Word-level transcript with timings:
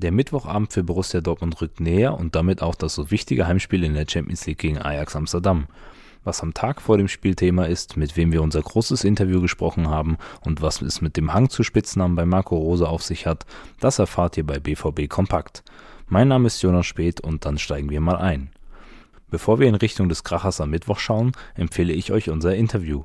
Der 0.00 0.12
Mittwochabend 0.12 0.72
für 0.72 0.84
Borussia 0.84 1.20
Dortmund 1.20 1.60
rückt 1.60 1.80
näher 1.80 2.16
und 2.16 2.36
damit 2.36 2.62
auch 2.62 2.76
das 2.76 2.94
so 2.94 3.10
wichtige 3.10 3.48
Heimspiel 3.48 3.82
in 3.82 3.94
der 3.94 4.06
Champions 4.08 4.46
League 4.46 4.58
gegen 4.58 4.78
Ajax 4.78 5.16
Amsterdam. 5.16 5.66
Was 6.22 6.40
am 6.40 6.54
Tag 6.54 6.80
vor 6.80 6.98
dem 6.98 7.08
Spiel 7.08 7.34
Thema 7.34 7.66
ist, 7.66 7.96
mit 7.96 8.16
wem 8.16 8.30
wir 8.30 8.42
unser 8.42 8.62
großes 8.62 9.02
Interview 9.02 9.40
gesprochen 9.40 9.88
haben 9.88 10.16
und 10.42 10.62
was 10.62 10.82
es 10.82 11.00
mit 11.00 11.16
dem 11.16 11.34
Hang 11.34 11.50
zu 11.50 11.64
Spitznamen 11.64 12.14
bei 12.14 12.26
Marco 12.26 12.56
Rose 12.56 12.88
auf 12.88 13.02
sich 13.02 13.26
hat, 13.26 13.44
das 13.80 13.98
erfahrt 13.98 14.36
ihr 14.36 14.46
bei 14.46 14.60
BVB 14.60 15.08
Kompakt. 15.08 15.64
Mein 16.06 16.28
Name 16.28 16.46
ist 16.46 16.62
Jonas 16.62 16.86
Speth 16.86 17.20
und 17.20 17.44
dann 17.44 17.58
steigen 17.58 17.90
wir 17.90 18.00
mal 18.00 18.18
ein. 18.18 18.50
Bevor 19.32 19.58
wir 19.58 19.66
in 19.66 19.74
Richtung 19.74 20.08
des 20.08 20.22
Krachers 20.22 20.60
am 20.60 20.70
Mittwoch 20.70 21.00
schauen, 21.00 21.32
empfehle 21.56 21.92
ich 21.92 22.12
euch 22.12 22.30
unser 22.30 22.54
Interview. 22.54 23.02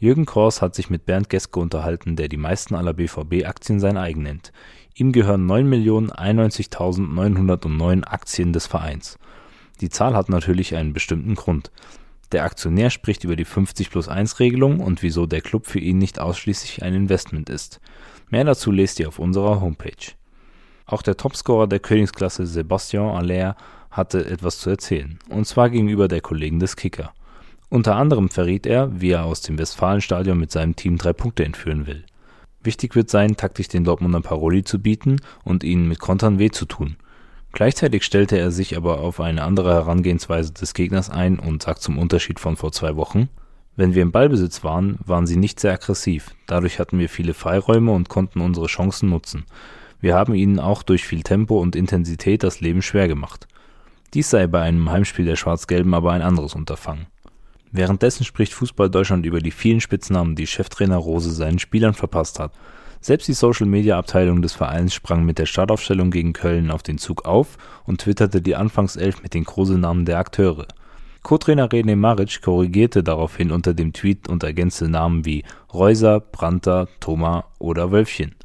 Jürgen 0.00 0.26
Kors 0.26 0.60
hat 0.60 0.74
sich 0.74 0.90
mit 0.90 1.06
Bernd 1.06 1.30
Geske 1.30 1.60
unterhalten, 1.60 2.16
der 2.16 2.28
die 2.28 2.36
meisten 2.36 2.74
aller 2.74 2.92
BVB-Aktien 2.92 3.78
sein 3.78 3.96
eigen 3.96 4.24
nennt. 4.24 4.52
Ihm 4.96 5.10
gehören 5.10 5.50
9.091.909 5.50 8.04
Aktien 8.04 8.52
des 8.52 8.68
Vereins. 8.68 9.18
Die 9.80 9.88
Zahl 9.88 10.14
hat 10.14 10.28
natürlich 10.28 10.76
einen 10.76 10.92
bestimmten 10.92 11.34
Grund. 11.34 11.72
Der 12.30 12.44
Aktionär 12.44 12.90
spricht 12.90 13.24
über 13.24 13.34
die 13.34 13.44
50 13.44 13.90
plus 13.90 14.06
1 14.08 14.38
Regelung 14.38 14.78
und 14.78 15.02
wieso 15.02 15.26
der 15.26 15.40
Club 15.40 15.66
für 15.66 15.80
ihn 15.80 15.98
nicht 15.98 16.20
ausschließlich 16.20 16.84
ein 16.84 16.94
Investment 16.94 17.50
ist. 17.50 17.80
Mehr 18.30 18.44
dazu 18.44 18.70
lest 18.70 19.00
ihr 19.00 19.08
auf 19.08 19.18
unserer 19.18 19.60
Homepage. 19.60 20.12
Auch 20.86 21.02
der 21.02 21.16
Topscorer 21.16 21.66
der 21.66 21.80
Königsklasse 21.80 22.46
Sebastian 22.46 23.16
Aller 23.16 23.56
hatte 23.90 24.24
etwas 24.26 24.58
zu 24.58 24.70
erzählen, 24.70 25.18
und 25.28 25.44
zwar 25.46 25.70
gegenüber 25.70 26.06
der 26.06 26.20
Kollegen 26.20 26.60
des 26.60 26.76
Kicker. 26.76 27.12
Unter 27.68 27.96
anderem 27.96 28.28
verriet 28.28 28.64
er, 28.66 29.00
wie 29.00 29.10
er 29.10 29.24
aus 29.24 29.40
dem 29.40 29.58
Westfalenstadion 29.58 30.38
mit 30.38 30.52
seinem 30.52 30.76
Team 30.76 30.98
drei 30.98 31.12
Punkte 31.12 31.44
entführen 31.44 31.88
will. 31.88 32.04
Wichtig 32.64 32.96
wird 32.96 33.10
sein, 33.10 33.36
taktisch 33.36 33.68
den 33.68 33.84
Dortmunder 33.84 34.20
Paroli 34.20 34.64
zu 34.64 34.80
bieten 34.80 35.20
und 35.44 35.62
ihnen 35.62 35.86
mit 35.86 36.00
Kontern 36.00 36.38
weh 36.38 36.50
zu 36.50 36.64
tun. 36.64 36.96
Gleichzeitig 37.52 38.02
stellte 38.04 38.36
er 38.36 38.50
sich 38.50 38.76
aber 38.76 38.98
auf 38.98 39.20
eine 39.20 39.42
andere 39.42 39.72
Herangehensweise 39.72 40.52
des 40.52 40.74
Gegners 40.74 41.10
ein 41.10 41.38
und 41.38 41.62
sagt 41.62 41.82
zum 41.82 41.98
Unterschied 41.98 42.40
von 42.40 42.56
vor 42.56 42.72
zwei 42.72 42.96
Wochen, 42.96 43.28
wenn 43.76 43.94
wir 43.94 44.02
im 44.02 44.12
Ballbesitz 44.12 44.62
waren, 44.62 44.98
waren 45.04 45.26
sie 45.26 45.36
nicht 45.36 45.60
sehr 45.60 45.72
aggressiv, 45.72 46.34
dadurch 46.46 46.78
hatten 46.78 46.98
wir 46.98 47.08
viele 47.08 47.34
Freiräume 47.34 47.90
und 47.90 48.08
konnten 48.08 48.40
unsere 48.40 48.66
Chancen 48.66 49.10
nutzen. 49.10 49.44
Wir 50.00 50.14
haben 50.14 50.34
ihnen 50.34 50.60
auch 50.60 50.82
durch 50.82 51.04
viel 51.04 51.22
Tempo 51.22 51.60
und 51.60 51.74
Intensität 51.76 52.44
das 52.44 52.60
Leben 52.60 52.82
schwer 52.82 53.08
gemacht. 53.08 53.48
Dies 54.14 54.30
sei 54.30 54.46
bei 54.46 54.62
einem 54.62 54.90
Heimspiel 54.90 55.24
der 55.24 55.36
Schwarz-Gelben 55.36 55.92
aber 55.92 56.12
ein 56.12 56.22
anderes 56.22 56.54
Unterfangen. 56.54 57.06
Währenddessen 57.74 58.22
spricht 58.22 58.54
Fußball 58.54 58.88
Deutschland 58.88 59.26
über 59.26 59.40
die 59.40 59.50
vielen 59.50 59.80
Spitznamen, 59.80 60.36
die 60.36 60.46
Cheftrainer 60.46 60.96
Rose 60.96 61.32
seinen 61.32 61.58
Spielern 61.58 61.92
verpasst 61.92 62.38
hat. 62.38 62.52
Selbst 63.00 63.26
die 63.26 63.32
Social-Media-Abteilung 63.32 64.42
des 64.42 64.52
Vereins 64.52 64.94
sprang 64.94 65.24
mit 65.24 65.40
der 65.40 65.46
Startaufstellung 65.46 66.12
gegen 66.12 66.32
Köln 66.34 66.70
auf 66.70 66.84
den 66.84 66.98
Zug 66.98 67.24
auf 67.24 67.58
und 67.84 68.00
twitterte 68.00 68.40
die 68.40 68.54
Anfangself 68.54 69.24
mit 69.24 69.34
den 69.34 69.44
Kosenamen 69.44 70.04
der 70.04 70.18
Akteure. 70.18 70.68
Co-Trainer 71.24 71.68
René 71.68 71.96
Maric 71.96 72.42
korrigierte 72.42 73.02
daraufhin 73.02 73.50
unter 73.50 73.74
dem 73.74 73.92
Tweet 73.92 74.28
und 74.28 74.44
ergänzte 74.44 74.88
Namen 74.88 75.24
wie 75.24 75.42
Reuser, 75.72 76.20
Brandter, 76.20 76.86
Thoma 77.00 77.46
oder 77.58 77.90
Wölfchen. 77.90 78.36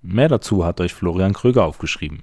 Mehr 0.00 0.28
dazu 0.30 0.64
hat 0.64 0.80
euch 0.80 0.94
Florian 0.94 1.34
Kröger 1.34 1.66
aufgeschrieben. 1.66 2.22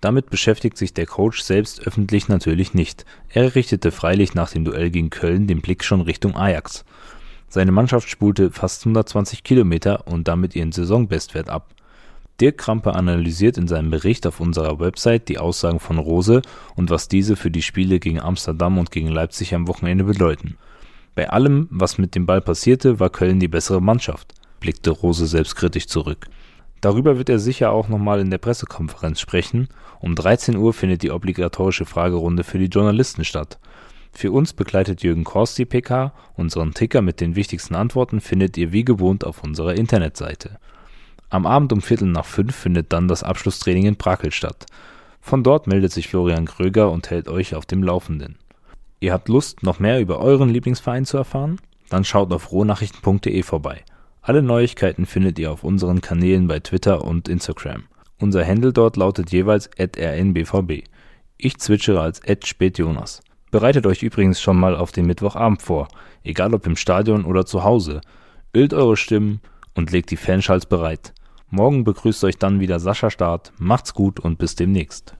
Damit 0.00 0.30
beschäftigt 0.30 0.78
sich 0.78 0.94
der 0.94 1.06
Coach 1.06 1.42
selbst 1.42 1.86
öffentlich 1.86 2.28
natürlich 2.28 2.72
nicht. 2.72 3.04
Er 3.28 3.54
richtete 3.54 3.90
freilich 3.90 4.34
nach 4.34 4.50
dem 4.50 4.64
Duell 4.64 4.90
gegen 4.90 5.10
Köln 5.10 5.46
den 5.46 5.60
Blick 5.60 5.84
schon 5.84 6.00
Richtung 6.00 6.36
Ajax. 6.36 6.84
Seine 7.48 7.72
Mannschaft 7.72 8.08
spulte 8.08 8.50
fast 8.50 8.82
120 8.82 9.42
Kilometer 9.44 10.06
und 10.06 10.28
damit 10.28 10.56
ihren 10.56 10.72
Saisonbestwert 10.72 11.50
ab. 11.50 11.74
Dirk 12.40 12.56
Krampe 12.56 12.94
analysiert 12.94 13.58
in 13.58 13.68
seinem 13.68 13.90
Bericht 13.90 14.26
auf 14.26 14.40
unserer 14.40 14.80
Website 14.80 15.28
die 15.28 15.38
Aussagen 15.38 15.80
von 15.80 15.98
Rose 15.98 16.40
und 16.74 16.88
was 16.88 17.08
diese 17.08 17.36
für 17.36 17.50
die 17.50 17.60
Spiele 17.60 18.00
gegen 18.00 18.20
Amsterdam 18.20 18.78
und 18.78 18.90
gegen 18.90 19.08
Leipzig 19.08 19.54
am 19.54 19.68
Wochenende 19.68 20.04
bedeuten. 20.04 20.56
Bei 21.14 21.28
allem, 21.28 21.68
was 21.70 21.98
mit 21.98 22.14
dem 22.14 22.24
Ball 22.24 22.40
passierte, 22.40 22.98
war 22.98 23.10
Köln 23.10 23.40
die 23.40 23.48
bessere 23.48 23.82
Mannschaft, 23.82 24.32
blickte 24.60 24.90
Rose 24.90 25.26
selbstkritisch 25.26 25.86
zurück. 25.86 26.28
Darüber 26.80 27.18
wird 27.18 27.28
er 27.28 27.38
sicher 27.38 27.72
auch 27.72 27.88
nochmal 27.88 28.20
in 28.20 28.30
der 28.30 28.38
Pressekonferenz 28.38 29.20
sprechen. 29.20 29.68
Um 30.00 30.14
13 30.14 30.56
Uhr 30.56 30.72
findet 30.72 31.02
die 31.02 31.10
obligatorische 31.10 31.84
Fragerunde 31.84 32.42
für 32.42 32.58
die 32.58 32.66
Journalisten 32.66 33.24
statt. 33.24 33.58
Für 34.12 34.32
uns 34.32 34.52
begleitet 34.52 35.02
Jürgen 35.02 35.24
Korst 35.24 35.58
die 35.58 35.66
PK. 35.66 36.12
Unseren 36.34 36.72
Ticker 36.72 37.02
mit 37.02 37.20
den 37.20 37.36
wichtigsten 37.36 37.74
Antworten 37.74 38.20
findet 38.20 38.56
ihr 38.56 38.72
wie 38.72 38.84
gewohnt 38.84 39.24
auf 39.24 39.44
unserer 39.44 39.74
Internetseite. 39.74 40.58
Am 41.28 41.46
Abend 41.46 41.72
um 41.72 41.80
Viertel 41.80 42.08
nach 42.08 42.24
fünf 42.24 42.56
findet 42.56 42.92
dann 42.92 43.08
das 43.08 43.22
Abschlusstraining 43.22 43.86
in 43.86 43.96
Brakel 43.96 44.32
statt. 44.32 44.66
Von 45.20 45.44
dort 45.44 45.66
meldet 45.66 45.92
sich 45.92 46.08
Florian 46.08 46.46
Kröger 46.46 46.90
und 46.90 47.10
hält 47.10 47.28
euch 47.28 47.54
auf 47.54 47.66
dem 47.66 47.82
Laufenden. 47.82 48.36
Ihr 49.00 49.12
habt 49.12 49.28
Lust, 49.28 49.62
noch 49.62 49.78
mehr 49.78 50.00
über 50.00 50.18
euren 50.18 50.48
Lieblingsverein 50.48 51.04
zu 51.04 51.18
erfahren? 51.18 51.60
Dann 51.88 52.04
schaut 52.04 52.32
auf 52.32 52.50
rohnachrichten.de 52.52 53.42
vorbei. 53.42 53.84
Alle 54.22 54.42
Neuigkeiten 54.42 55.06
findet 55.06 55.38
ihr 55.38 55.50
auf 55.50 55.64
unseren 55.64 56.02
Kanälen 56.02 56.46
bei 56.46 56.60
Twitter 56.60 57.04
und 57.04 57.28
Instagram. 57.28 57.84
Unser 58.18 58.46
Handle 58.46 58.72
dort 58.72 58.96
lautet 58.96 59.32
jeweils 59.32 59.70
rnbvb. 59.78 60.84
Ich 61.38 61.58
zwitschere 61.58 62.02
als 62.02 62.20
spätjonas. 62.44 63.22
Bereitet 63.50 63.86
euch 63.86 64.02
übrigens 64.02 64.40
schon 64.40 64.58
mal 64.58 64.76
auf 64.76 64.92
den 64.92 65.06
Mittwochabend 65.06 65.62
vor, 65.62 65.88
egal 66.22 66.52
ob 66.54 66.66
im 66.66 66.76
Stadion 66.76 67.24
oder 67.24 67.46
zu 67.46 67.64
Hause. 67.64 68.02
Ölt 68.54 68.74
eure 68.74 68.98
Stimmen 68.98 69.40
und 69.74 69.90
legt 69.90 70.10
die 70.10 70.16
Fanschals 70.16 70.66
bereit. 70.66 71.14
Morgen 71.48 71.84
begrüßt 71.84 72.22
euch 72.24 72.36
dann 72.36 72.60
wieder 72.60 72.78
Sascha 72.78 73.10
Start. 73.10 73.52
Macht's 73.58 73.94
gut 73.94 74.20
und 74.20 74.38
bis 74.38 74.54
demnächst. 74.54 75.16